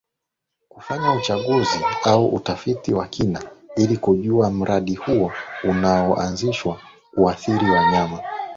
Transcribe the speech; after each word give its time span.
kufanya 0.69 1.11
uchunguzi 1.13 1.79
au 2.03 2.27
utafiti 2.27 2.93
wa 2.93 3.07
kina 3.07 3.43
ili 3.77 3.97
kujua 3.97 4.51
mradi 4.51 4.95
huo 4.95 5.31
unao 5.63 6.19
anzishwa 6.19 6.79
utaathiri 7.13 7.69
wanyama 7.69 8.19